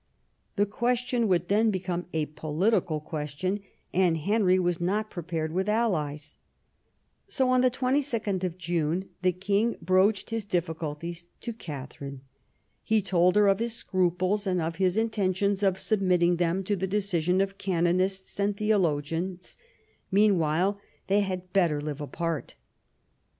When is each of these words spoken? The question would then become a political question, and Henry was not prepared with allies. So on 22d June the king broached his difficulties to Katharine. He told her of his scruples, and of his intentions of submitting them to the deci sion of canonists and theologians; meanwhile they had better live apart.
The 0.55 0.65
question 0.65 1.27
would 1.27 1.47
then 1.47 1.69
become 1.69 2.07
a 2.11 2.25
political 2.25 2.99
question, 2.99 3.59
and 3.93 4.17
Henry 4.17 4.57
was 4.57 4.81
not 4.81 5.11
prepared 5.11 5.51
with 5.51 5.69
allies. 5.69 6.37
So 7.27 7.51
on 7.51 7.61
22d 7.61 8.57
June 8.57 9.09
the 9.21 9.31
king 9.31 9.77
broached 9.79 10.31
his 10.31 10.43
difficulties 10.43 11.27
to 11.41 11.53
Katharine. 11.53 12.21
He 12.81 13.03
told 13.03 13.35
her 13.35 13.47
of 13.47 13.59
his 13.59 13.73
scruples, 13.75 14.47
and 14.47 14.59
of 14.59 14.77
his 14.77 14.97
intentions 14.97 15.61
of 15.61 15.77
submitting 15.77 16.37
them 16.37 16.63
to 16.63 16.75
the 16.75 16.87
deci 16.87 17.21
sion 17.21 17.39
of 17.39 17.59
canonists 17.59 18.39
and 18.39 18.57
theologians; 18.57 19.55
meanwhile 20.09 20.79
they 21.05 21.21
had 21.21 21.53
better 21.53 21.79
live 21.79 22.01
apart. 22.01 22.55